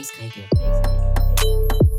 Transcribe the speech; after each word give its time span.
Facetaker. 0.00 1.89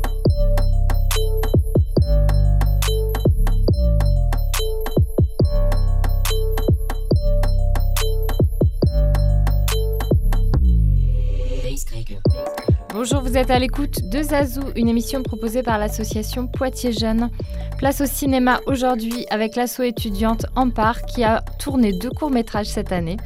Bonjour, 12.92 13.22
vous 13.22 13.38
êtes 13.38 13.50
à 13.50 13.58
l'écoute 13.58 14.10
de 14.10 14.22
Zazou, 14.22 14.64
une 14.76 14.86
émission 14.86 15.22
proposée 15.22 15.62
par 15.62 15.78
l'association 15.78 16.46
Poitiers 16.46 16.92
Jeunes. 16.92 17.30
Place 17.78 18.02
au 18.02 18.06
cinéma 18.06 18.60
aujourd'hui 18.66 19.24
avec 19.30 19.56
l'asso 19.56 19.80
étudiante 19.80 20.44
Ampar 20.56 21.00
qui 21.06 21.24
a 21.24 21.40
tourné 21.58 21.94
deux 21.94 22.10
courts-métrages 22.10 22.66
cette 22.66 22.92
année 22.92 23.16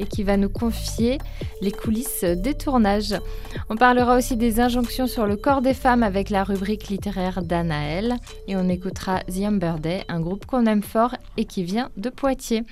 et 0.00 0.06
qui 0.06 0.24
va 0.24 0.36
nous 0.36 0.48
confier 0.48 1.18
les 1.60 1.70
coulisses 1.70 2.24
des 2.24 2.54
tournages. 2.54 3.14
On 3.70 3.76
parlera 3.76 4.16
aussi 4.16 4.36
des 4.36 4.58
injonctions 4.58 5.06
sur 5.06 5.24
le 5.24 5.36
corps 5.36 5.62
des 5.62 5.74
femmes 5.74 6.02
avec 6.02 6.28
la 6.28 6.42
rubrique 6.42 6.88
littéraire 6.88 7.42
d'Anaël 7.42 8.16
et 8.48 8.56
on 8.56 8.68
écoutera 8.68 9.20
The 9.20 9.44
Amber 9.44 9.74
Day, 9.80 10.04
un 10.08 10.18
groupe 10.18 10.46
qu'on 10.46 10.66
aime 10.66 10.82
fort 10.82 11.14
et 11.36 11.44
qui 11.44 11.62
vient 11.62 11.90
de 11.96 12.10
Poitiers. 12.10 12.64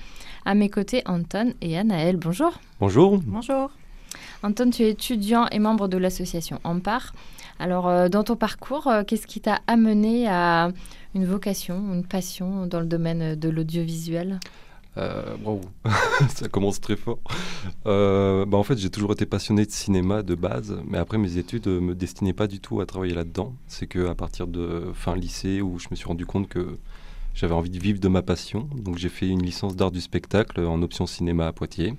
À 0.43 0.53
mes 0.53 0.69
côtés, 0.69 1.01
Anton 1.05 1.53
et 1.61 1.77
Anaël. 1.77 2.17
Bonjour. 2.17 2.59
Bonjour. 2.81 3.21
Bonjour. 3.25 3.71
Anton, 4.43 4.69
tu 4.71 4.83
es 4.83 4.89
étudiant 4.89 5.47
et 5.51 5.59
membre 5.59 5.87
de 5.87 5.97
l'association 5.97 6.59
Ampar. 6.63 7.13
Alors, 7.59 7.87
euh, 7.87 8.09
dans 8.09 8.23
ton 8.23 8.35
parcours, 8.35 8.87
euh, 8.87 9.03
qu'est-ce 9.03 9.27
qui 9.27 9.39
t'a 9.39 9.61
amené 9.67 10.27
à 10.27 10.69
une 11.13 11.25
vocation, 11.25 11.93
une 11.93 12.05
passion 12.05 12.65
dans 12.65 12.79
le 12.79 12.87
domaine 12.87 13.35
de 13.35 13.49
l'audiovisuel? 13.49 14.39
Euh, 14.97 15.35
ça 16.29 16.49
commence 16.49 16.81
très 16.81 16.95
fort. 16.95 17.19
Euh, 17.85 18.45
bah 18.45 18.57
en 18.57 18.63
fait, 18.63 18.77
j'ai 18.77 18.89
toujours 18.89 19.13
été 19.13 19.25
passionné 19.25 19.65
de 19.65 19.71
cinéma 19.71 20.21
de 20.21 20.35
base, 20.35 20.81
mais 20.85 20.97
après 20.97 21.17
mes 21.17 21.37
études 21.37 21.67
ne 21.67 21.79
me 21.79 21.95
destinaient 21.95 22.33
pas 22.33 22.47
du 22.47 22.59
tout 22.59 22.81
à 22.81 22.85
travailler 22.85 23.13
là-dedans. 23.13 23.53
C'est 23.67 23.87
qu'à 23.87 24.15
partir 24.15 24.47
de 24.47 24.91
fin 24.93 25.15
lycée 25.15 25.61
où 25.61 25.79
je 25.79 25.87
me 25.91 25.95
suis 25.95 26.05
rendu 26.05 26.25
compte 26.25 26.49
que 26.49 26.77
j'avais 27.33 27.53
envie 27.53 27.69
de 27.69 27.79
vivre 27.79 27.99
de 27.99 28.07
ma 28.07 28.21
passion. 28.21 28.67
Donc 28.75 28.97
j'ai 28.97 29.09
fait 29.09 29.27
une 29.27 29.41
licence 29.41 29.75
d'art 29.75 29.91
du 29.91 30.01
spectacle 30.01 30.59
en 30.59 30.81
option 30.81 31.07
cinéma 31.07 31.47
à 31.47 31.53
Poitiers. 31.53 31.93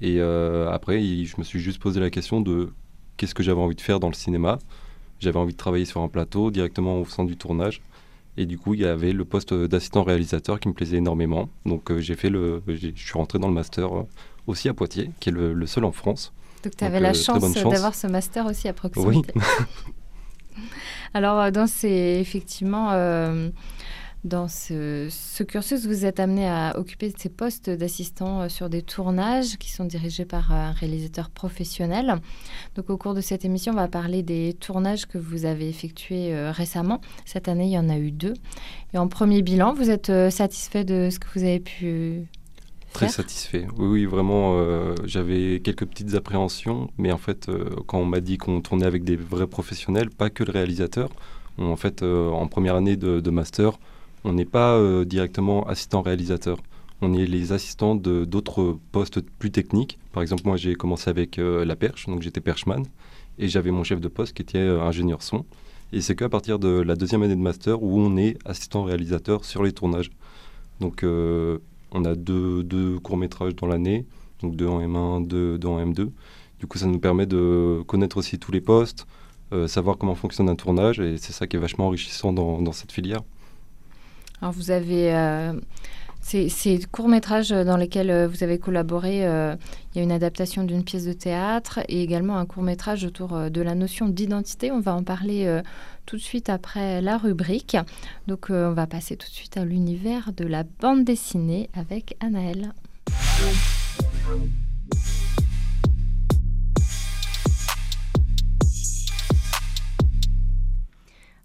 Et 0.00 0.16
euh, 0.18 0.70
après, 0.70 1.00
je 1.02 1.34
me 1.38 1.44
suis 1.44 1.60
juste 1.60 1.80
posé 1.80 2.00
la 2.00 2.10
question 2.10 2.40
de 2.40 2.72
qu'est-ce 3.16 3.34
que 3.34 3.42
j'avais 3.42 3.60
envie 3.60 3.76
de 3.76 3.80
faire 3.80 4.00
dans 4.00 4.08
le 4.08 4.14
cinéma. 4.14 4.58
J'avais 5.18 5.38
envie 5.38 5.52
de 5.52 5.58
travailler 5.58 5.84
sur 5.84 6.00
un 6.00 6.08
plateau 6.08 6.50
directement 6.50 6.98
au 7.00 7.04
sein 7.04 7.24
du 7.24 7.36
tournage. 7.36 7.82
Et 8.36 8.46
du 8.46 8.58
coup, 8.58 8.74
il 8.74 8.80
y 8.80 8.86
avait 8.86 9.12
le 9.12 9.24
poste 9.24 9.52
d'assistant 9.52 10.02
réalisateur 10.02 10.60
qui 10.60 10.68
me 10.68 10.72
plaisait 10.72 10.96
énormément. 10.96 11.50
Donc 11.66 11.90
euh, 11.90 12.00
j'ai 12.00 12.14
fait 12.14 12.30
le, 12.30 12.62
je 12.66 12.88
suis 12.94 13.12
rentré 13.12 13.38
dans 13.38 13.48
le 13.48 13.54
master 13.54 13.92
euh, 13.92 14.02
aussi 14.46 14.68
à 14.68 14.74
Poitiers, 14.74 15.10
qui 15.20 15.28
est 15.28 15.32
le, 15.32 15.66
seul 15.66 15.84
en 15.84 15.92
France. 15.92 16.32
Donc 16.64 16.76
tu 16.76 16.84
avais 16.84 17.00
la 17.00 17.12
chance, 17.12 17.52
d'avoir 17.54 17.94
ce 17.94 18.06
master 18.06 18.46
aussi 18.46 18.68
à 18.68 18.72
proximité. 18.72 19.32
Oui. 19.34 19.42
Alors, 21.14 21.50
dans 21.50 21.66
ces 21.66 22.18
effectivement 22.20 22.90
dans 24.22 24.48
ce, 24.48 25.42
cursus, 25.44 25.86
vous 25.86 26.04
êtes 26.04 26.20
amené 26.20 26.46
à 26.46 26.78
occuper 26.78 27.12
ces 27.16 27.30
postes 27.30 27.70
d'assistant 27.70 28.42
euh, 28.42 28.48
sur 28.50 28.68
des 28.68 28.82
tournages 28.82 29.56
qui 29.56 29.70
sont 29.70 29.86
dirigés 29.86 30.26
par 30.26 30.52
un 30.52 30.72
réalisateur 30.72 31.30
professionnel. 31.30 32.20
Donc, 32.74 32.90
au 32.90 32.98
cours 32.98 33.14
de 33.14 33.22
cette 33.22 33.46
émission, 33.46 33.72
on 33.72 33.76
va 33.76 33.88
parler 33.88 34.22
des 34.22 34.54
tournages 34.60 35.06
que 35.06 35.16
vous 35.16 35.46
avez 35.46 35.70
effectués 35.70 36.34
euh, 36.34 36.52
récemment. 36.52 37.00
Cette 37.24 37.48
année, 37.48 37.64
il 37.64 37.70
y 37.70 37.78
en 37.78 37.88
a 37.88 37.96
eu 37.96 38.10
deux. 38.10 38.34
Et 38.92 38.98
en 38.98 39.08
premier 39.08 39.40
bilan, 39.40 39.72
vous 39.72 39.88
êtes 39.88 40.10
euh, 40.10 40.28
satisfait 40.28 40.84
de 40.84 41.08
ce 41.10 41.18
que 41.18 41.26
vous 41.34 41.42
avez 41.42 41.60
pu 41.60 42.26
Très 42.92 43.08
satisfait. 43.08 43.68
Oui, 43.78 43.86
oui, 43.86 44.04
vraiment. 44.04 44.60
J'avais 45.04 45.60
quelques 45.60 45.86
petites 45.86 46.16
appréhensions, 46.16 46.90
mais 46.98 47.12
en 47.12 47.18
fait, 47.18 47.48
quand 47.86 48.00
on 48.00 48.04
m'a 48.04 48.18
dit 48.18 48.36
qu'on 48.36 48.60
tournait 48.60 48.84
avec 48.84 49.04
des 49.04 49.14
vrais 49.14 49.46
professionnels, 49.46 50.10
pas 50.10 50.28
que 50.28 50.42
le 50.42 50.50
réalisateur, 50.50 51.08
en 51.58 51.76
fait, 51.76 52.02
en 52.02 52.48
première 52.48 52.74
année 52.74 52.96
de 52.96 53.30
master, 53.30 53.78
on 54.24 54.32
n'est 54.32 54.44
pas 54.44 54.74
euh, 54.74 55.04
directement 55.04 55.66
assistant 55.66 56.02
réalisateur. 56.02 56.58
On 57.00 57.14
est 57.14 57.26
les 57.26 57.52
assistants 57.52 57.94
de 57.94 58.24
d'autres 58.24 58.78
postes 58.92 59.20
plus 59.20 59.50
techniques. 59.50 59.98
Par 60.12 60.22
exemple, 60.22 60.42
moi, 60.44 60.56
j'ai 60.56 60.74
commencé 60.74 61.08
avec 61.08 61.38
euh, 61.38 61.64
la 61.64 61.76
perche, 61.76 62.06
donc 62.06 62.22
j'étais 62.22 62.40
perchman, 62.40 62.84
et 63.38 63.48
j'avais 63.48 63.70
mon 63.70 63.84
chef 63.84 64.00
de 64.00 64.08
poste 64.08 64.34
qui 64.34 64.42
était 64.42 64.58
euh, 64.58 64.82
ingénieur 64.82 65.22
son. 65.22 65.46
Et 65.92 66.02
c'est 66.02 66.14
qu'à 66.14 66.28
partir 66.28 66.58
de 66.58 66.68
la 66.68 66.94
deuxième 66.96 67.22
année 67.22 67.34
de 67.34 67.40
master 67.40 67.82
où 67.82 67.98
on 67.98 68.16
est 68.16 68.36
assistant 68.44 68.84
réalisateur 68.84 69.44
sur 69.44 69.62
les 69.62 69.72
tournages. 69.72 70.10
Donc, 70.80 71.04
on 71.04 72.04
a 72.04 72.14
deux, 72.14 72.62
deux 72.62 73.00
courts-métrages 73.00 73.56
dans 73.56 73.66
l'année, 73.66 74.06
donc 74.40 74.54
deux 74.54 74.68
en 74.68 74.80
M1, 74.80 75.26
deux, 75.26 75.58
en 75.66 75.84
M2. 75.84 76.10
Du 76.60 76.66
coup, 76.68 76.78
ça 76.78 76.86
nous 76.86 77.00
permet 77.00 77.26
de 77.26 77.82
connaître 77.88 78.18
aussi 78.18 78.38
tous 78.38 78.52
les 78.52 78.60
postes, 78.60 79.06
savoir 79.66 79.98
comment 79.98 80.14
fonctionne 80.14 80.48
un 80.48 80.54
tournage, 80.54 81.00
et 81.00 81.16
c'est 81.18 81.32
ça 81.32 81.48
qui 81.48 81.56
est 81.56 81.58
vachement 81.58 81.88
enrichissant 81.88 82.32
dans 82.32 82.72
cette 82.72 82.92
filière. 82.92 83.22
Alors 84.40 84.52
vous 84.52 84.70
avez 84.70 85.14
euh, 85.14 85.52
ces, 86.22 86.80
courts-métrages 86.90 87.50
dans 87.50 87.76
lesquels 87.76 88.10
euh, 88.10 88.26
vous 88.26 88.42
avez 88.42 88.58
collaboré, 88.58 89.26
euh, 89.26 89.54
il 89.92 89.98
y 89.98 90.00
a 90.00 90.02
une 90.02 90.12
adaptation 90.12 90.64
d'une 90.64 90.82
pièce 90.82 91.04
de 91.04 91.12
théâtre 91.12 91.80
et 91.88 92.02
également 92.02 92.38
un 92.38 92.46
court-métrage 92.46 93.04
autour 93.04 93.50
de 93.50 93.60
la 93.60 93.74
notion 93.74 94.08
d'identité. 94.08 94.70
On 94.70 94.80
va 94.80 94.94
en 94.94 95.02
parler 95.02 95.60
tout 96.06 96.16
de 96.16 96.22
suite 96.22 96.48
après 96.48 97.02
la 97.02 97.18
rubrique. 97.18 97.76
Donc 98.28 98.46
on 98.50 98.72
va 98.72 98.86
passer 98.86 99.16
tout 99.16 99.28
de 99.28 99.32
suite 99.32 99.56
à 99.56 99.64
l'univers 99.64 100.32
de 100.32 100.46
la 100.46 100.62
bande 100.62 101.04
dessinée 101.04 101.68
avec 101.74 102.16
Anaël. 102.20 102.72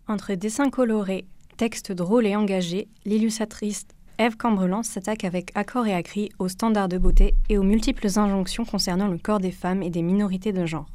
Entre 0.07 0.35
dessins 0.35 0.69
colorés, 0.69 1.25
Texte 1.57 1.93
drôle 1.93 2.27
et 2.27 2.35
engagé, 2.35 2.89
l'illustratrice 3.05 3.87
Eve 4.19 4.35
Cambrelan 4.35 4.83
s'attaque 4.83 5.23
avec 5.23 5.51
accord 5.55 5.87
et 5.87 5.93
acris 5.93 6.29
aux 6.37 6.49
standards 6.49 6.89
de 6.89 6.97
beauté 6.97 7.33
et 7.47 7.57
aux 7.57 7.63
multiples 7.63 8.07
injonctions 8.19 8.65
concernant 8.65 9.07
le 9.07 9.17
corps 9.17 9.39
des 9.39 9.51
femmes 9.51 9.81
et 9.81 9.89
des 9.89 10.01
minorités 10.01 10.51
de 10.51 10.65
genre. 10.65 10.89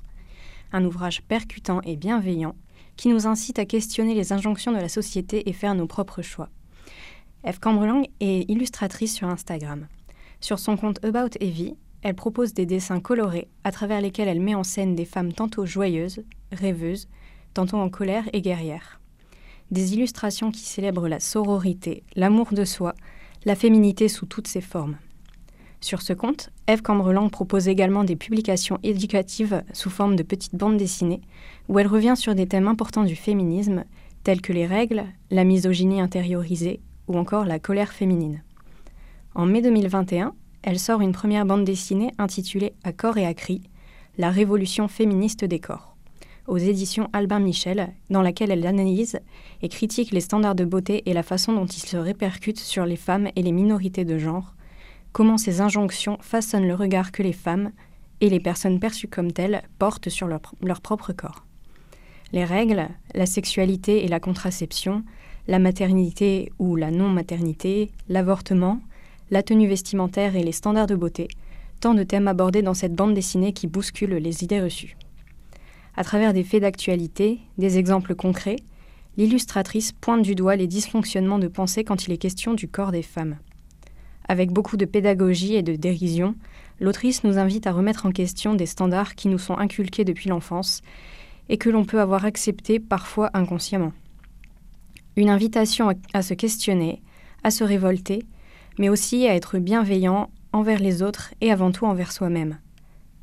Un 0.73 0.85
ouvrage 0.85 1.23
percutant 1.23 1.81
et 1.87 1.97
bienveillant 1.97 2.55
qui 2.97 3.09
nous 3.09 3.27
incite 3.27 3.59
à 3.59 3.65
questionner 3.65 4.15
les 4.15 4.35
injonctions 4.35 4.73
de 4.73 4.77
la 4.77 4.91
société 4.91 5.49
et 5.49 5.55
faire 5.55 5.75
nos 5.75 5.87
propres 5.87 6.21
choix. 6.21 6.51
Eve 7.43 7.59
Cambrelang 7.59 8.05
est 8.21 8.51
illustratrice 8.51 9.15
sur 9.15 9.29
Instagram. 9.29 9.89
Sur 10.43 10.59
son 10.59 10.77
compte 10.77 11.03
About 11.03 11.39
Evie, 11.41 11.75
elle 12.03 12.15
propose 12.15 12.53
des 12.53 12.67
dessins 12.67 13.01
colorés 13.01 13.49
à 13.65 13.73
travers 13.73 14.03
lesquels 14.03 14.29
elle 14.29 14.43
met 14.43 14.55
en 14.55 14.65
scène 14.65 14.95
des 14.95 15.07
femmes 15.07 15.33
tantôt 15.33 15.65
joyeuses, 15.65 16.23
rêveuses, 16.53 17.09
tantôt 17.55 17.79
en 17.79 17.89
colère 17.89 18.29
et 18.35 18.43
guerrières 18.43 19.00
des 19.71 19.95
illustrations 19.95 20.51
qui 20.51 20.61
célèbrent 20.61 21.09
la 21.09 21.21
sororité, 21.21 22.03
l'amour 22.17 22.49
de 22.53 22.65
soi, 22.65 22.95
la 23.45 23.55
féminité 23.55 24.09
sous 24.09 24.27
toutes 24.27 24.49
ses 24.49 24.61
formes. 24.61 24.97
Sur 25.81 26.03
ce 26.03 26.13
compte, 26.13 26.51
Eve 26.67 26.83
Cambrelang 26.83 27.31
propose 27.31 27.69
également 27.69 28.05
des 28.05 28.17
publications 28.17 28.79
éducatives 28.83 29.63
sous 29.73 29.89
forme 29.89 30.15
de 30.15 30.23
petites 30.23 30.55
bandes 30.55 30.77
dessinées, 30.77 31.23
où 31.69 31.79
elle 31.79 31.87
revient 31.87 32.15
sur 32.17 32.35
des 32.35 32.47
thèmes 32.47 32.69
importants 32.69 33.05
du 33.05 33.17
féminisme, 33.17 33.85
tels 34.23 34.43
que 34.43 34.53
les 34.53 34.67
règles, 34.67 35.05
la 35.31 35.45
misogynie 35.45 36.01
intériorisée 36.01 36.81
ou 37.09 37.17
encore 37.17 37.47
la 37.47 37.59
colère 37.59 37.93
féminine. 37.93 38.43
En 39.35 39.47
mai 39.47 39.63
2021, 39.63 40.35
elle 40.63 40.79
sort 40.79 41.01
une 41.01 41.13
première 41.13 41.47
bande 41.47 41.65
dessinée 41.65 42.13
intitulée 42.19 42.75
À 42.85 42.93
corps 42.93 43.17
et 43.17 43.25
à 43.25 43.33
cri, 43.33 43.63
la 44.19 44.31
révolution 44.31 44.87
féministe 44.89 45.45
des 45.47 45.61
corps 45.61 45.90
aux 46.51 46.59
éditions 46.59 47.09
Albin 47.13 47.39
Michel, 47.39 47.93
dans 48.11 48.23
laquelle 48.23 48.51
elle 48.51 48.67
analyse 48.67 49.21
et 49.63 49.69
critique 49.69 50.11
les 50.11 50.21
standards 50.21 50.57
de 50.57 50.65
beauté 50.65 51.03
et 51.07 51.15
la 51.15 51.23
façon 51.23 51.53
dont 51.53 51.67
ils 51.67 51.87
se 51.87 51.97
répercutent 51.97 52.59
sur 52.59 52.85
les 52.85 52.97
femmes 52.97 53.29
et 53.37 53.43
les 53.43 53.53
minorités 53.53 54.05
de 54.05 54.19
genre, 54.19 54.55
comment 55.13 55.39
ces 55.39 55.61
injonctions 55.61 56.19
façonnent 56.21 56.67
le 56.67 56.75
regard 56.75 57.13
que 57.13 57.23
les 57.23 57.33
femmes 57.33 57.71
et 58.21 58.29
les 58.29 58.41
personnes 58.41 58.81
perçues 58.81 59.07
comme 59.07 59.33
telles 59.33 59.63
portent 59.79 60.09
sur 60.09 60.27
leur, 60.27 60.41
leur 60.61 60.81
propre 60.81 61.13
corps. 61.13 61.47
Les 62.33 62.45
règles, 62.45 62.89
la 63.15 63.27
sexualité 63.27 64.05
et 64.05 64.09
la 64.09 64.21
contraception, 64.21 65.05
la 65.47 65.61
maternité 65.61 66.53
ou 66.59 66.75
la 66.75 66.91
non-maternité, 66.91 67.93
l'avortement, 68.09 68.81
la 69.31 69.45
tenue 69.45 69.69
vestimentaire 69.69 70.35
et 70.35 70.43
les 70.43 70.53
standards 70.53 70.89
de 70.89 70.97
beauté, 70.97 71.29
tant 71.79 71.95
de 71.95 72.03
thèmes 72.03 72.29
abordés 72.29 72.63
dans 72.63 72.75
cette 72.75 72.95
bande 72.95 73.15
dessinée 73.15 73.53
qui 73.53 73.69
bousculent 73.69 74.17
les 74.17 74.43
idées 74.43 74.61
reçues. 74.61 74.97
À 75.97 76.05
travers 76.05 76.33
des 76.33 76.45
faits 76.45 76.63
d'actualité, 76.63 77.41
des 77.59 77.79
exemples 77.79 78.15
concrets, 78.15 78.57
l'illustratrice 79.17 79.93
pointe 79.93 80.23
du 80.23 80.35
doigt 80.35 80.57
les 80.57 80.67
dysfonctionnements 80.67 81.39
de 81.39 81.49
pensée 81.49 81.85
quand 81.85 82.07
il 82.07 82.13
est 82.13 82.19
question 82.19 82.55
du 82.55 82.69
corps 82.69 82.93
des 82.93 83.03
femmes. 83.03 83.37
Avec 84.29 84.53
beaucoup 84.53 84.77
de 84.77 84.85
pédagogie 84.85 85.57
et 85.57 85.63
de 85.63 85.75
dérision, 85.75 86.37
l'autrice 86.79 87.25
nous 87.25 87.37
invite 87.37 87.67
à 87.67 87.73
remettre 87.73 88.07
en 88.07 88.13
question 88.13 88.55
des 88.55 88.67
standards 88.67 89.17
qui 89.17 89.29
nous 89.29 89.39
sont 89.39 89.59
inculqués 89.59 90.05
depuis 90.05 90.29
l'enfance 90.29 90.83
et 91.49 91.59
que 91.59 91.69
l'on 91.69 91.85
peut 91.85 92.01
avoir 92.01 92.25
acceptés 92.25 92.79
parfois 92.79 93.31
inconsciemment. 93.35 93.93
Une 95.17 95.31
invitation 95.31 95.93
à 96.15 96.23
se 96.23 96.35
questionner, 96.35 97.03
à 97.43 97.51
se 97.51 97.65
révolter, 97.65 98.23
mais 98.79 98.89
aussi 98.89 99.27
à 99.27 99.35
être 99.35 99.59
bienveillant 99.59 100.31
envers 100.53 100.79
les 100.79 101.03
autres 101.03 101.35
et 101.41 101.51
avant 101.51 101.73
tout 101.73 101.87
envers 101.87 102.13
soi-même 102.13 102.59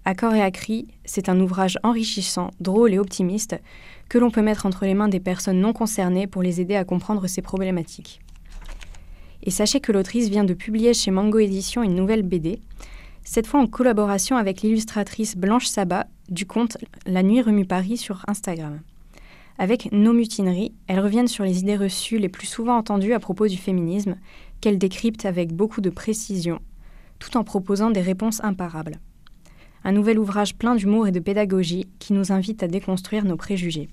Accord 0.09 0.33
et 0.36 0.42
Acri, 0.42 0.88
c'est 1.04 1.27
un 1.27 1.38
ouvrage 1.38 1.77
enrichissant, 1.83 2.51
drôle 2.62 2.94
et 2.94 2.98
optimiste 2.98 3.59
que 4.07 4.18
l'on 4.18 4.31
peut 4.31 4.42
mettre 4.42 4.65
entre 4.65 4.86
les 4.86 4.94
mains 4.94 5.09
des 5.09 5.19
personnes 5.19 5.59
non 5.59 5.74
concernées 5.74 6.27
pour 6.27 6.42
les 6.42 6.62
aider 6.62 6.77
à 6.77 6.86
comprendre 6.86 7.27
ces 7.27 7.42
problématiques. 7.42 8.21
Et 9.44 9.51
sachez 9.51 9.81
que 9.81 9.92
l'autrice 9.92 10.30
vient 10.30 10.45
de 10.45 10.54
publier 10.54 10.94
chez 10.94 11.12
Mango 11.12 11.39
Édition 11.39 11.83
une 11.83 11.94
nouvelle 11.94 12.24
BD, 12.24 12.62
cette 13.25 13.48
fois 13.48 13.59
en 13.59 13.68
collaboration 13.68 14.38
avec 14.38 14.62
l'illustratrice 14.62 15.36
Blanche 15.36 15.65
Sabat 15.65 16.07
du 16.30 16.45
compte 16.45 16.77
La 17.06 17.21
Nuit 17.21 17.42
remue 17.42 17.65
Paris 17.65 17.98
sur 17.98 18.24
Instagram. 18.30 18.80
Avec 19.57 19.92
Nos 19.92 20.13
mutineries, 20.13 20.71
elles 20.88 21.01
reviennent 21.01 21.27
sur 21.27 21.44
les 21.44 21.60
idées 21.60 21.75
reçues 21.75 22.18
les 22.18 22.30
plus 22.30 22.48
souvent 22.48 22.77
entendues 22.77 23.12
à 23.12 23.19
propos 23.19 23.48
du 23.48 23.57
féminisme, 23.57 24.15
qu'elles 24.62 24.77
décryptent 24.77 25.25
avec 25.25 25.51
beaucoup 25.51 25.81
de 25.81 25.89
précision, 25.89 26.62
tout 27.19 27.36
en 27.36 27.44
proposant 27.44 27.92
des 27.92 28.00
réponses 28.00 28.42
imparables 28.42 29.01
un 29.88 29.94
nouvel 29.94 30.19
ouvrage 30.19 30.54
plein 30.54 30.75
d'humour 30.75 31.07
et 31.07 31.13
de 31.13 31.22
pédagogie 31.22 31.88
qui 31.98 32.12
nous 32.12 32.34
invite 32.34 32.62
à 32.62 32.68
déconstruire 32.68 33.24
nos 33.24 33.38
préjugés. 33.38 33.88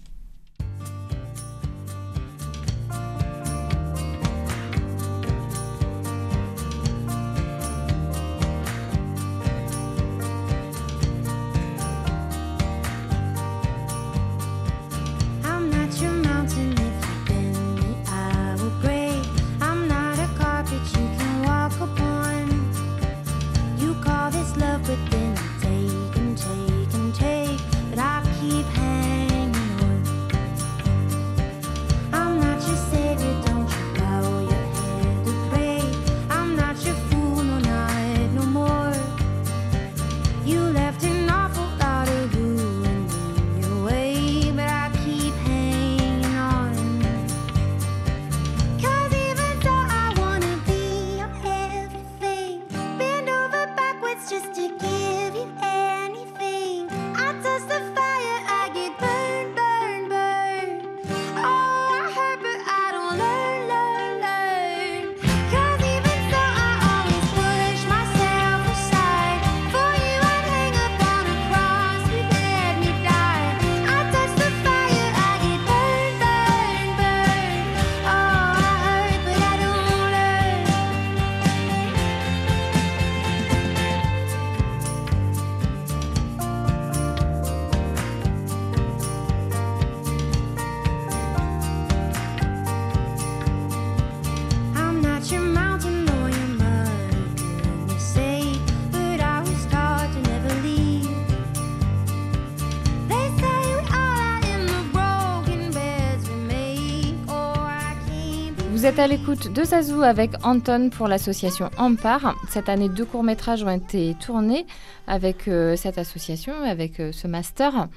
Vous 108.84 108.90
êtes 108.90 108.98
à 108.98 109.06
l'écoute 109.06 109.50
de 109.50 109.64
Zazou 109.64 110.02
avec 110.02 110.32
Anton 110.42 110.90
pour 110.90 111.08
l'association 111.08 111.70
Ampar. 111.78 112.36
Cette 112.50 112.68
année, 112.68 112.90
deux 112.90 113.06
courts-métrages 113.06 113.64
ont 113.64 113.70
été 113.70 114.14
tournés 114.20 114.66
avec 115.06 115.48
euh, 115.48 115.74
cette 115.74 115.96
association, 115.96 116.52
avec 116.62 117.00
euh, 117.00 117.10
ce 117.10 117.26
master. 117.26 117.88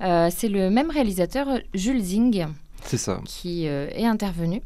Euh, 0.00 0.30
c'est 0.34 0.48
le 0.48 0.70
même 0.70 0.90
réalisateur, 0.90 1.46
Jules 1.74 2.00
Zing, 2.00 2.46
C'est 2.80 2.96
ça. 2.96 3.20
qui 3.26 3.66
est 3.66 4.06
intervenu. 4.06 4.62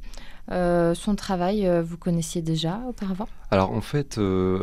son 0.49 1.15
travail, 1.17 1.69
vous 1.83 1.97
connaissiez 1.97 2.41
déjà 2.41 2.81
auparavant? 2.89 3.27
Alors 3.51 3.73
en 3.73 3.81
fait, 3.81 4.21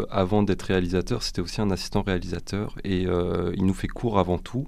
avant 0.09 0.43
d'être 0.43 0.61
réalisateur, 0.61 1.23
c'était 1.23 1.41
aussi 1.41 1.59
un 1.59 1.71
assistant 1.71 2.03
réalisateur 2.03 2.77
et 2.85 3.01
il 3.01 3.65
nous 3.65 3.73
fait 3.73 3.89
cours 3.89 4.17
avant 4.17 4.37
tout 4.37 4.65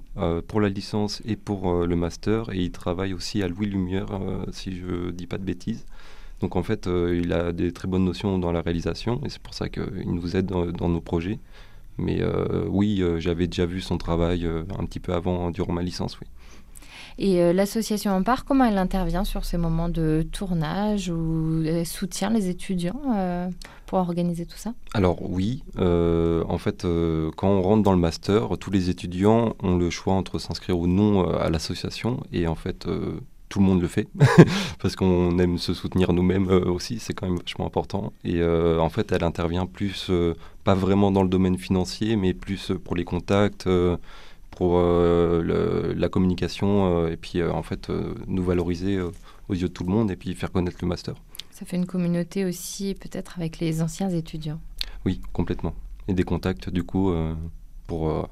pour 0.48 0.60
la 0.60 0.68
licence 0.68 1.22
et 1.24 1.36
pour 1.36 1.86
le 1.86 1.96
master 1.96 2.52
et 2.52 2.58
il 2.58 2.70
travaille 2.70 3.14
aussi 3.14 3.42
à 3.42 3.48
Louis 3.48 3.66
Lumière, 3.66 4.08
si 4.52 4.76
je 4.76 5.10
dis 5.10 5.26
pas 5.26 5.38
de 5.38 5.44
bêtises. 5.44 5.86
Donc 6.40 6.56
en 6.56 6.62
fait, 6.62 6.86
euh, 6.86 7.20
il 7.22 7.32
a 7.32 7.52
des 7.52 7.72
très 7.72 7.88
bonnes 7.88 8.04
notions 8.04 8.38
dans 8.38 8.52
la 8.52 8.60
réalisation 8.60 9.20
et 9.24 9.28
c'est 9.28 9.40
pour 9.40 9.54
ça 9.54 9.68
qu'il 9.68 10.04
nous 10.06 10.36
aide 10.36 10.46
dans, 10.46 10.88
nos 10.88 11.00
projets. 11.00 11.38
Mais 11.96 12.20
euh, 12.20 12.66
oui, 12.68 13.00
euh, 13.00 13.20
j'avais 13.20 13.46
déjà 13.46 13.66
vu 13.66 13.80
son 13.80 13.98
travail 13.98 14.46
un 14.46 14.84
petit 14.84 15.00
peu 15.00 15.14
avant, 15.14 15.50
durant 15.50 15.72
ma 15.72 15.82
licence, 15.82 16.18
oui. 16.20 16.26
Et 17.16 17.52
l'association 17.52 18.10
Ampar, 18.10 18.44
comment 18.44 18.64
elle 18.64 18.76
intervient 18.76 19.22
sur 19.22 19.44
ces 19.44 19.56
moments 19.56 19.88
de 19.88 20.26
tournage 20.32 21.10
ou 21.10 21.62
elle 21.64 21.86
soutient 21.86 22.28
les 22.28 22.48
étudiants 22.48 23.00
pour 23.86 24.00
organiser 24.00 24.46
tout 24.46 24.56
ça? 24.56 24.74
Alors 24.94 25.22
oui, 25.22 25.62
en 25.78 26.58
fait, 26.58 26.84
quand 27.36 27.48
on 27.48 27.62
rentre 27.62 27.84
dans 27.84 27.92
le 27.92 27.98
master, 27.98 28.58
tous 28.58 28.72
les 28.72 28.90
étudiants 28.90 29.54
ont 29.62 29.76
le 29.76 29.90
choix 29.90 30.14
entre 30.14 30.40
s'inscrire 30.40 30.76
ou 30.76 30.88
non 30.88 31.24
à 31.30 31.50
l'association. 31.50 32.20
Et 32.32 32.48
en 32.48 32.56
fait, 32.56 32.88
tout 33.54 33.60
le 33.60 33.66
monde 33.66 33.80
le 33.80 33.86
fait 33.86 34.08
parce 34.80 34.96
qu'on 34.96 35.38
aime 35.38 35.58
se 35.58 35.74
soutenir 35.74 36.12
nous-mêmes 36.12 36.48
euh, 36.48 36.64
aussi, 36.64 36.98
c'est 36.98 37.14
quand 37.14 37.28
même 37.28 37.38
vachement 37.38 37.66
important. 37.66 38.12
Et 38.24 38.40
euh, 38.40 38.80
en 38.80 38.88
fait, 38.88 39.12
elle 39.12 39.22
intervient 39.22 39.64
plus, 39.66 40.08
euh, 40.10 40.34
pas 40.64 40.74
vraiment 40.74 41.12
dans 41.12 41.22
le 41.22 41.28
domaine 41.28 41.56
financier, 41.56 42.16
mais 42.16 42.34
plus 42.34 42.72
pour 42.82 42.96
les 42.96 43.04
contacts, 43.04 43.68
pour 44.50 44.80
la 44.80 46.08
communication, 46.08 47.06
et 47.06 47.16
puis 47.16 47.42
en 47.42 47.62
fait, 47.62 47.90
nous 48.26 48.42
valoriser 48.42 49.00
aux 49.48 49.54
yeux 49.54 49.68
de 49.68 49.72
tout 49.72 49.84
le 49.84 49.90
monde 49.90 50.10
et 50.10 50.16
puis 50.16 50.34
faire 50.34 50.50
connaître 50.50 50.78
le 50.82 50.88
master. 50.88 51.14
Ça 51.50 51.64
fait 51.64 51.76
une 51.76 51.86
communauté 51.86 52.44
aussi, 52.44 52.94
peut-être 52.94 53.38
avec 53.38 53.60
les 53.60 53.82
anciens 53.82 54.10
étudiants? 54.10 54.60
Oui, 55.04 55.20
complètement. 55.32 55.74
Et 56.08 56.14
des 56.14 56.24
contacts, 56.24 56.70
du 56.70 56.82
coup, 56.82 57.12
pour 57.86 58.28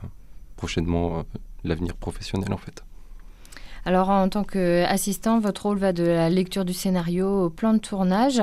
prochainement 0.56 1.24
l'avenir 1.62 1.94
professionnel, 1.94 2.52
en 2.52 2.58
fait. 2.58 2.82
Alors, 3.84 4.10
en 4.10 4.28
tant 4.28 4.44
qu'assistant, 4.44 5.40
votre 5.40 5.66
rôle 5.66 5.78
va 5.78 5.92
de 5.92 6.04
la 6.04 6.30
lecture 6.30 6.64
du 6.64 6.72
scénario 6.72 7.46
au 7.46 7.50
plan 7.50 7.72
de 7.72 7.78
tournage. 7.78 8.40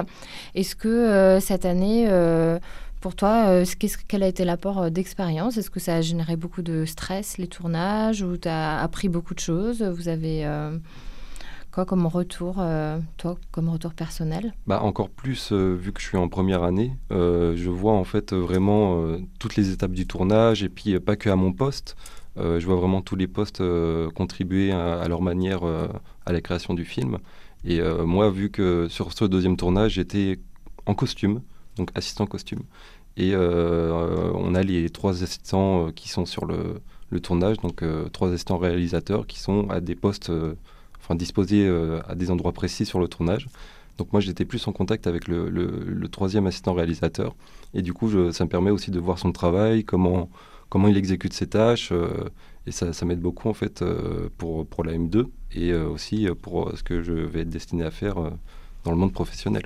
Est-ce 0.53 0.75
que 0.75 0.89
euh, 0.89 1.39
cette 1.39 1.65
année, 1.65 2.07
euh, 2.09 2.59
pour 2.99 3.15
toi, 3.15 3.45
euh, 3.47 3.65
quel 4.09 4.23
a 4.23 4.27
été 4.27 4.43
l'apport 4.43 4.91
d'expérience? 4.91 5.57
Est-ce 5.57 5.69
que 5.69 5.79
ça 5.79 5.95
a 5.95 6.01
généré 6.01 6.35
beaucoup 6.35 6.61
de 6.61 6.83
stress, 6.83 7.37
les 7.37 7.47
tournages, 7.47 8.21
ou 8.21 8.35
tu 8.35 8.49
appris 8.49 9.07
beaucoup 9.07 9.33
de 9.33 9.39
choses? 9.39 9.81
Vous 9.81 10.09
avez 10.09 10.45
quoi 11.71 11.85
comme 11.85 12.05
retour, 12.07 12.61
toi, 13.15 13.37
comme 13.51 13.69
retour 13.69 13.93
personnel? 13.93 14.53
Bah, 14.67 14.81
Encore 14.81 15.09
plus, 15.09 15.53
vu 15.53 15.93
que 15.93 16.01
je 16.01 16.07
suis 16.07 16.17
en 16.17 16.27
première 16.27 16.63
année, 16.63 16.97
je 17.11 17.69
vois 17.69 17.93
en 17.93 18.03
fait 18.03 18.33
vraiment 18.33 19.05
toutes 19.39 19.55
les 19.55 19.71
étapes 19.71 19.93
du 19.93 20.05
tournage, 20.05 20.63
et 20.63 20.69
puis 20.69 20.99
pas 20.99 21.15
que 21.15 21.29
à 21.29 21.37
mon 21.37 21.53
poste. 21.53 21.95
Euh, 22.39 22.59
je 22.59 22.65
vois 22.65 22.75
vraiment 22.75 23.01
tous 23.01 23.15
les 23.15 23.27
postes 23.27 23.61
euh, 23.61 24.09
contribuer 24.11 24.71
à, 24.71 25.07
leur 25.07 25.21
manière 25.21 25.63
euh, 25.63 25.87
à 26.25 26.31
la 26.31 26.41
création 26.41 26.73
du 26.73 26.85
film. 26.85 27.17
Et 27.65 27.81
moi, 28.05 28.29
vu 28.29 28.49
que 28.49 28.87
sur 28.89 29.11
ce 29.11 29.25
deuxième 29.25 29.57
tournage, 29.57 29.95
j'étais 29.95 30.39
en 30.85 30.95
costume, 30.95 31.41
donc 31.75 31.89
assistant 31.93 32.25
costume. 32.25 32.61
Et 33.17 33.35
on 33.35 34.55
a 34.55 34.63
les 34.63 34.89
trois 34.89 35.23
assistants 35.23 35.91
qui 35.91 36.07
sont 36.07 36.25
sur 36.25 36.45
le, 36.45 37.19
tournage, 37.19 37.57
donc 37.57 37.83
trois 38.13 38.31
assistants 38.31 38.57
réalisateurs 38.57 39.27
qui 39.27 39.39
sont 39.39 39.69
à 39.69 39.81
des 39.81 39.95
postes, 39.95 40.31
enfin 41.01 41.15
disposés 41.15 41.67
à 42.07 42.15
des 42.15 42.31
endroits 42.31 42.53
précis 42.53 42.85
sur 42.85 43.01
le 43.01 43.09
tournage. 43.09 43.47
Donc 43.97 44.13
moi 44.13 44.21
j'étais 44.21 44.45
plus 44.45 44.65
en 44.69 44.71
contact 44.71 45.05
avec 45.05 45.27
le, 45.27 46.07
troisième 46.09 46.47
assistant 46.47 46.71
réalisateur 46.71 47.35
et 47.73 47.81
du 47.81 47.91
coup 47.91 48.31
ça 48.31 48.45
me 48.45 48.49
permet 48.49 48.71
aussi 48.71 48.89
de 48.89 49.01
voir 49.01 49.19
son 49.19 49.33
travail, 49.33 49.83
comment, 49.83 50.29
comment 50.69 50.87
il 50.87 50.97
exécute 50.97 51.33
ses 51.33 51.47
tâches. 51.47 51.91
Euh, 51.91 52.29
et 52.67 52.71
ça, 52.71 52.93
ça 52.93 53.05
m'aide 53.05 53.19
beaucoup 53.21 53.49
en 53.49 53.53
fait 53.53 53.81
euh, 53.81 54.29
pour, 54.37 54.65
pour 54.65 54.83
la 54.83 54.93
M2 54.93 55.25
et 55.53 55.71
euh, 55.71 55.87
aussi 55.87 56.27
pour 56.41 56.71
ce 56.77 56.83
que 56.83 57.01
je 57.01 57.13
vais 57.13 57.41
être 57.41 57.49
destiné 57.49 57.83
à 57.83 57.91
faire 57.91 58.15
dans 58.83 58.91
le 58.91 58.97
monde 58.97 59.13
professionnel. 59.13 59.63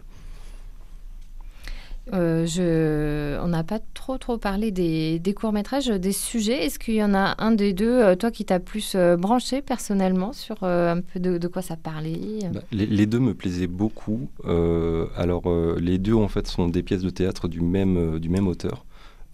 Euh, 2.12 2.46
je... 2.46 3.40
On 3.42 3.48
n'a 3.48 3.64
pas 3.64 3.80
trop 3.94 4.18
trop 4.18 4.38
parlé 4.38 4.72
des, 4.72 5.20
des 5.20 5.34
courts-métrages, 5.34 5.88
des 5.88 6.12
sujets. 6.12 6.66
Est-ce 6.66 6.78
qu'il 6.78 6.96
y 6.96 7.04
en 7.04 7.14
a 7.14 7.36
un 7.38 7.52
des 7.52 7.72
deux, 7.72 8.16
toi, 8.18 8.30
qui 8.30 8.44
t'a 8.44 8.60
plus 8.60 8.96
branché 9.18 9.62
personnellement 9.62 10.34
sur 10.34 10.58
euh, 10.64 10.96
un 10.96 11.02
peu 11.02 11.20
de, 11.22 11.38
de 11.38 11.48
quoi 11.48 11.62
ça 11.62 11.78
parlait? 11.78 12.40
Bah, 12.54 12.60
les, 12.74 12.86
les 12.88 13.06
deux 13.06 13.20
me 13.20 13.34
plaisaient 13.34 13.68
beaucoup. 13.68 14.30
Euh, 14.46 15.08
alors, 15.16 15.44
les 15.80 15.98
deux, 15.98 16.14
en 16.14 16.28
fait, 16.28 16.48
sont 16.48 16.68
des 16.68 16.84
pièces 16.84 17.04
de 17.04 17.10
théâtre 17.10 17.48
du 17.48 17.62
même, 17.62 18.20
du 18.20 18.28
même 18.28 18.48
auteur. 18.48 18.86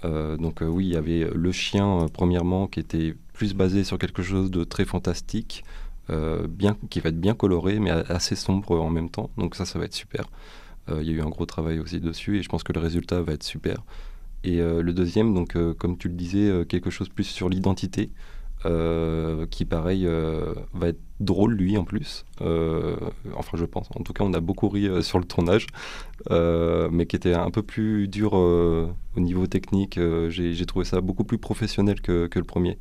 Euh, 0.06 0.38
donc, 0.38 0.62
euh, 0.62 0.68
oui, 0.68 0.88
il 0.88 0.94
y 0.94 0.98
avait 0.98 1.30
Le 1.34 1.52
Chien, 1.52 2.04
euh, 2.04 2.08
premièrement, 2.12 2.68
qui 2.68 2.80
était 2.80 3.16
plus 3.34 3.54
basé 3.54 3.84
sur 3.84 3.98
quelque 3.98 4.22
chose 4.22 4.52
de 4.52 4.64
très 4.64 4.86
fantastique, 4.86 5.64
bien, 6.50 6.76
qui 6.90 7.02
va 7.02 7.10
être 7.10 7.22
bien 7.22 7.36
coloré, 7.36 7.78
mais 7.78 7.92
assez 7.92 8.36
sombre 8.36 8.80
en 8.80 8.90
même 8.90 9.12
temps. 9.12 9.30
Donc, 9.38 9.56
ça, 9.56 9.66
ça 9.66 9.78
va 9.78 9.86
être 9.86 9.94
super. 9.94 10.26
Il 10.90 11.04
y 11.04 11.12
a 11.12 11.14
eu 11.14 11.22
un 11.22 11.30
gros 11.30 11.46
travail 11.46 11.78
aussi 11.78 12.00
dessus, 12.00 12.40
et 12.40 12.42
je 12.42 12.50
pense 12.50 12.64
que 12.64 12.74
le 12.74 12.80
résultat 12.80 13.22
va 13.22 13.34
être 13.34 13.44
super. 13.44 13.84
Et 14.44 14.58
le 14.58 14.92
deuxième, 14.92 15.36
donc, 15.36 15.56
comme 15.78 16.00
tu 16.00 16.08
le 16.08 16.16
disais, 16.16 16.66
quelque 16.68 16.90
chose 16.90 17.10
plus 17.10 17.26
sur 17.26 17.48
l'identité. 17.48 18.10
Euh, 18.66 19.46
qui 19.46 19.64
pareil 19.64 20.06
euh, 20.06 20.54
va 20.74 20.90
être 20.90 21.00
drôle 21.22 21.54
lui 21.54 21.78
en 21.78 21.86
plus. 21.86 22.26
Euh, 22.42 22.98
enfin 23.36 23.58
je 23.58 23.64
pense. 23.64 23.88
En 23.96 24.04
tout 24.04 24.12
cas 24.12 24.26
on 24.26 24.34
a 24.34 24.42
beaucoup 24.42 24.68
ri 24.68 24.90
sur 25.02 25.20
le 25.20 25.26
tournage, 25.26 25.68
mais 26.30 27.06
qui 27.06 27.16
était 27.16 27.34
un 27.34 27.52
peu 27.52 27.64
plus 27.64 28.08
dur 28.08 28.34
au 28.34 29.20
niveau 29.20 29.48
technique. 29.48 30.00
J'ai 30.30 30.66
trouvé 30.66 30.86
ça 30.86 31.02
beaucoup 31.02 31.24
plus 31.24 31.38
professionnel 31.38 32.02
que, 32.02 32.30
le 32.34 32.44
premier. 32.44 32.78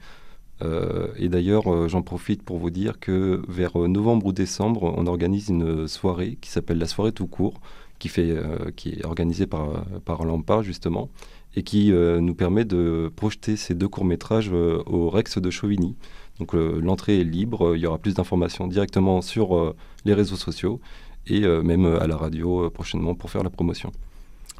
Et 1.17 1.29
d'ailleurs 1.29 1.89
j'en 1.89 2.03
profite 2.03 2.43
pour 2.43 2.59
vous 2.59 2.71
dire 2.71 2.99
que 2.99 3.43
vers 3.49 3.77
novembre 3.79 4.27
ou 4.27 4.33
décembre 4.33 4.95
on 4.97 5.07
organise 5.07 5.49
une 5.49 5.87
soirée 5.87 6.39
qui 6.41 6.51
s'appelle 6.51 6.79
la 6.79 6.87
soirée 6.87 7.13
tout 7.13 7.29
court, 7.29 7.61
qui, 7.99 8.09
fait, 8.09 8.31
euh, 8.31 8.71
qui 8.77 8.91
est 8.91 9.05
organisée 9.05 9.47
par, 9.47 9.85
par 10.05 10.25
Lampard 10.25 10.63
justement 10.63 11.09
et 11.55 11.63
qui 11.63 11.93
euh, 11.93 12.21
nous 12.21 12.35
permet 12.35 12.65
de 12.65 13.11
projeter 13.15 13.57
ces 13.57 13.75
deux 13.75 13.89
courts-métrages 13.89 14.51
euh, 14.53 14.83
au 14.87 15.11
Rex 15.11 15.39
de 15.39 15.51
Chauvigny. 15.51 15.97
Donc 16.39 16.53
l'entrée 16.53 17.21
est 17.21 17.25
libre, 17.25 17.75
il 17.75 17.81
y 17.81 17.87
aura 17.87 17.99
plus 17.99 18.15
d'informations 18.15 18.69
directement 18.69 19.23
sur 19.23 19.75
les 20.05 20.15
réseaux 20.15 20.37
sociaux 20.37 20.81
et 21.27 21.41
même 21.41 21.85
à 21.85 22.07
la 22.07 22.17
radio 22.17 22.71
prochainement 22.71 23.17
pour 23.17 23.29
faire 23.29 23.43
la 23.43 23.51
promotion. 23.51 23.91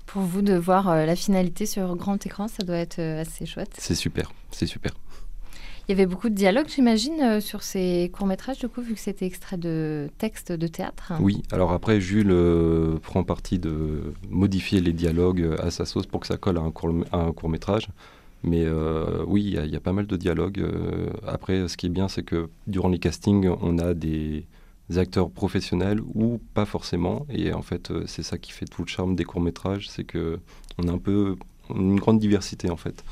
Pour 0.09 0.23
vous, 0.23 0.41
de 0.41 0.55
voir 0.55 0.89
euh, 0.89 1.05
la 1.05 1.15
finalité 1.15 1.67
sur 1.67 1.95
grand 1.95 2.25
écran, 2.25 2.49
ça 2.49 2.65
doit 2.65 2.79
être 2.79 2.99
euh, 2.99 3.21
assez 3.21 3.45
chouette. 3.45 3.77
C'est 3.77 3.95
super, 3.95 4.33
c'est 4.51 4.65
super. 4.65 4.93
Il 5.89 5.93
y 5.93 5.95
avait 5.95 6.07
beaucoup 6.07 6.29
de 6.29 6.35
dialogues, 6.35 6.69
j'imagine, 6.69 7.19
euh, 7.23 7.41
sur 7.41 7.63
ces 7.63 8.11
courts-métrages, 8.13 8.59
du 8.59 8.69
coup, 8.69 8.83
vu 8.83 8.93
que 8.93 9.01
c'était 9.01 9.25
extrait 9.25 9.57
de 9.57 10.11
textes 10.19 10.53
de 10.53 10.67
théâtre. 10.67 11.15
Oui, 11.19 11.43
alors 11.51 11.73
après 11.73 11.99
Jules 11.99 12.31
euh, 12.31 12.99
prend 12.99 13.25
parti 13.25 13.59
de 13.59 14.13
modifier 14.29 14.83
les 14.83 14.93
dialogues 14.93 15.41
euh, 15.41 15.57
à 15.63 15.71
sa 15.71 15.87
sauce 15.87 16.05
pour 16.05 16.21
que 16.21 16.27
ça 16.27 16.37
colle 16.37 16.59
à 16.59 16.61
un 16.61 16.71
court, 17.33 17.49
métrage. 17.49 17.89
Mais 18.45 18.67
oui, 19.27 19.43
il 19.43 19.73
y, 19.73 19.77
a- 19.77 19.81
pas 19.81 19.93
mal 19.93 20.07
de 20.07 20.17
dialogues. 20.17 20.63
après, 21.27 21.67
ce 21.67 21.77
qui 21.77 21.87
est 21.87 21.89
bien, 21.89 22.07
c'est 22.07 22.23
que 22.23 22.49
durant 22.69 22.89
les 22.89 23.01
castings, 23.01 23.49
on 23.63 23.79
a 23.79 23.95
des 23.95 24.47
acteurs 24.95 25.29
professionnels 25.31 26.01
ou 26.15 26.39
pas 26.55 26.65
forcément. 26.65 27.27
Et 27.31 27.53
en 27.53 27.63
fait, 27.63 27.91
c'est 28.07 28.23
ça 28.23 28.39
qui 28.39 28.53
fait 28.53 28.67
tout 28.67 28.83
le 28.83 28.89
charme 28.89 29.17
des 29.17 29.25
courts 29.25 29.41
métrages, 29.41 29.89
c'est 29.91 30.05
que 30.05 30.39
on 30.79 30.87
a 30.87 30.93
un 30.93 30.99
peu 30.99 31.35
une 31.75 31.99
grande 31.99 32.21
diversité 32.21 32.71
en 32.71 32.77
fait. 32.77 33.03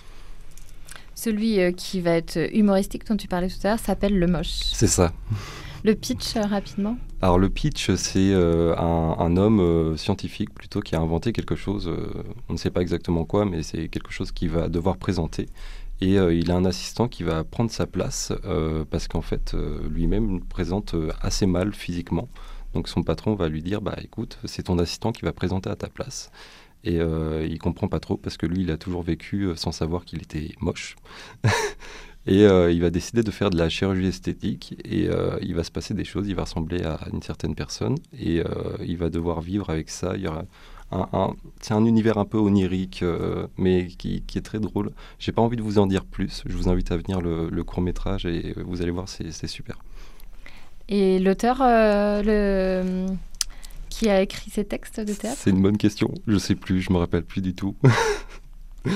Celui 1.16 1.60
euh, 1.60 1.72
qui 1.72 2.00
va 2.02 2.12
être 2.12 2.38
humoristique, 2.54 3.06
dont 3.06 3.16
tu 3.16 3.26
parlais 3.26 3.48
tout 3.48 3.56
à 3.64 3.70
l'heure, 3.70 3.78
s'appelle 3.78 4.16
Le 4.16 4.26
Moche. 4.26 4.60
C'est 4.72 4.86
ça. 4.86 5.12
Le 5.82 5.94
pitch, 5.94 6.36
euh, 6.36 6.42
rapidement 6.42 6.98
Alors 7.22 7.38
le 7.38 7.48
pitch, 7.48 7.94
c'est 7.94 8.32
euh, 8.32 8.76
un, 8.76 9.16
un 9.18 9.36
homme 9.36 9.60
euh, 9.60 9.96
scientifique 9.96 10.52
plutôt 10.52 10.80
qui 10.80 10.94
a 10.94 11.00
inventé 11.00 11.32
quelque 11.32 11.56
chose, 11.56 11.88
euh, 11.88 12.12
on 12.48 12.52
ne 12.52 12.58
sait 12.58 12.70
pas 12.70 12.82
exactement 12.82 13.24
quoi, 13.24 13.44
mais 13.46 13.62
c'est 13.62 13.88
quelque 13.88 14.10
chose 14.10 14.30
qu'il 14.30 14.50
va 14.50 14.68
devoir 14.68 14.98
présenter. 14.98 15.46
Et 16.02 16.16
il 16.16 16.50
a 16.50 16.54
un 16.54 16.66
assistant 16.66 17.08
qui 17.08 17.22
va 17.22 17.42
prendre 17.42 17.70
sa 17.70 17.86
place 17.86 18.30
parce 18.90 19.08
qu'en 19.08 19.22
fait, 19.22 19.56
lui-même 19.90 20.42
présente 20.44 20.94
assez 21.22 21.46
mal 21.46 21.72
physiquement. 21.72 22.28
Donc 22.74 22.86
son 22.86 23.02
patron 23.02 23.34
va 23.34 23.48
lui 23.48 23.62
dire, 23.62 23.80
bah 23.80 23.96
écoute, 24.04 24.38
c'est 24.44 24.64
ton 24.64 24.78
assistant 24.78 25.10
qui 25.10 25.22
va 25.24 25.32
présenter 25.32 25.70
à 25.70 25.76
ta 25.76 25.88
place. 25.88 26.30
Et 26.84 27.00
euh, 27.00 27.46
il 27.48 27.58
comprend 27.58 27.88
pas 27.88 28.00
trop 28.00 28.16
parce 28.16 28.36
que 28.36 28.46
lui, 28.46 28.62
il 28.62 28.70
a 28.70 28.76
toujours 28.76 29.02
vécu 29.02 29.42
euh, 29.42 29.56
sans 29.56 29.72
savoir 29.72 30.04
qu'il 30.04 30.22
était 30.22 30.52
moche. 30.60 30.96
Et 32.28 32.44
euh, 32.44 32.72
il 32.72 32.80
va 32.80 32.90
décider 32.90 33.22
de 33.22 33.30
faire 33.30 33.50
de 33.50 33.56
la 33.56 33.68
chirurgie 33.68 34.08
esthétique 34.08 34.74
et 34.84 35.08
euh, 35.08 35.38
il 35.42 35.54
va 35.54 35.62
se 35.62 35.70
passer 35.70 35.94
des 35.94 36.04
choses, 36.04 36.26
il 36.26 36.34
va 36.34 36.42
ressembler 36.42 36.82
à 36.82 36.98
une 37.12 37.22
certaine 37.22 37.54
personne 37.54 37.94
et 38.18 38.42
il 38.84 38.96
va 38.96 39.10
devoir 39.10 39.40
vivre 39.40 39.70
avec 39.70 39.88
ça. 39.88 40.14
Il 40.16 40.22
y 40.22 40.26
aura 40.26 40.44
un, 40.90 41.34
c'est 41.60 41.74
un 41.74 41.84
univers 41.84 42.18
un 42.18 42.24
peu 42.24 42.38
onirique 42.38 43.04
mais 43.56 43.86
qui, 43.86 44.24
est 44.34 44.44
très 44.44 44.58
drôle. 44.58 44.90
J'ai 45.20 45.30
pas 45.30 45.40
envie 45.40 45.56
de 45.56 45.62
vous 45.62 45.78
en 45.78 45.86
dire 45.86 46.04
plus, 46.04 46.42
je 46.46 46.56
vous 46.56 46.68
invite 46.68 46.90
à 46.90 46.96
venir 46.96 47.20
le, 47.20 47.62
court 47.62 47.80
métrage 47.80 48.26
et 48.26 48.54
vous 48.56 48.82
allez 48.82 48.90
voir, 48.90 49.08
c'est 49.08 49.46
super. 49.46 49.78
Et 50.88 51.20
l'auteur 51.20 51.58
le... 51.60 53.06
qui 53.98 54.10
a 54.10 54.20
écrit 54.20 54.50
ces 54.50 54.66
textes 54.66 55.00
de 55.00 55.14
théâtre 55.14 55.38
C'est 55.40 55.48
une 55.48 55.62
bonne 55.62 55.78
question, 55.78 56.12
je 56.26 56.36
sais 56.36 56.54
plus, 56.54 56.82
je 56.82 56.92
me 56.92 56.98
rappelle 56.98 57.22
plus 57.24 57.40
du 57.40 57.54
tout. 57.54 57.74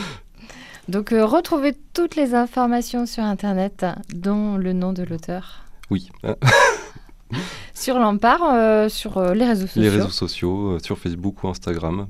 Donc, 0.88 1.12
euh, 1.12 1.24
retrouvez 1.24 1.74
toutes 1.94 2.16
les 2.16 2.34
informations 2.34 3.06
sur 3.06 3.22
Internet, 3.22 3.86
dont 4.12 4.58
le 4.58 4.74
nom 4.74 4.92
de 4.92 5.02
l'auteur. 5.02 5.64
Oui, 5.90 6.10
Sur 7.74 7.98
l'Empare, 7.98 8.42
euh, 8.44 8.88
sur 8.90 9.16
euh, 9.16 9.32
les 9.32 9.46
réseaux 9.46 9.66
sociaux. 9.66 9.80
les 9.82 9.88
réseaux 9.88 10.10
sociaux, 10.10 10.78
sur 10.80 10.98
Facebook 10.98 11.42
ou 11.44 11.48
Instagram. 11.48 12.08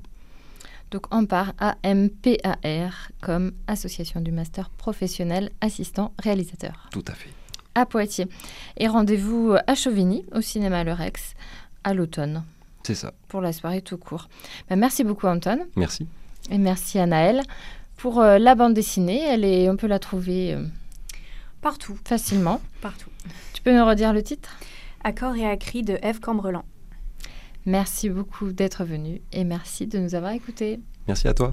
Donc 0.91 1.05
Ampar, 1.15 1.53
A-M-P-A-R, 1.61 3.11
comme 3.23 3.53
Association 3.69 4.21
du 4.21 4.33
Master 4.33 4.69
Professionnel 4.71 5.51
Assistant 5.61 6.13
Réalisateur 6.19 6.89
Tout 6.91 7.05
à 7.07 7.13
fait. 7.13 7.31
à 7.77 7.87
Poitiers. 7.87 8.27
Et 8.79 8.89
rendez-vous 8.89 9.55
à 9.69 9.75
Chauvigny, 9.77 10.25
au 10.35 10.41
cinéma 10.41 10.83
Le 10.83 10.93
Rex, 10.93 11.35
à 11.85 11.95
l'automne, 11.95 12.43
C'est 12.95 13.07
ça. 13.07 13.13
pour 13.29 13.41
la 13.41 13.53
soirée 13.53 13.83
tout 13.83 13.99
court. 13.99 14.29
Ben, 14.69 14.77
merci 14.77 15.05
beaucoup 15.05 15.27
Anton, 15.29 15.61
Merci. 15.77 16.09
et 16.51 16.59
merci 16.59 16.99
à 16.99 17.07
Naël. 17.07 17.43
Pour 17.97 18.21
euh, 18.21 18.39
la 18.39 18.55
bande 18.57 18.75
dessinée, 18.75 19.21
elle 19.23 19.45
est, 19.45 19.69
on 19.71 19.77
peut 19.77 19.87
la 19.87 20.01
trouver 20.01 20.55
euh, 20.55 20.65
Partout, 21.61 21.97
facilement. 22.05 22.61
partout. 22.81 23.11
Tu 23.53 23.63
peux 23.63 23.77
nous 23.77 23.85
redire 23.87 24.13
le 24.13 24.23
titre? 24.25 24.59
Accord 25.05 25.37
et 25.37 25.47
acris 25.47 25.83
de 25.85 25.99
Eve 26.03 26.19
Cambrelan. 26.19 26.65
Merci 27.67 28.09
beaucoup 28.11 28.51
d'être 28.53 28.85
venu 28.85 29.21
et 29.33 29.45
merci 29.45 29.87
de 29.87 29.99
nous 29.99 30.15
avoir 30.17 30.33
écoutés. 30.33 30.81
Merci 31.07 31.29
à 31.29 31.35
toi. 31.35 31.53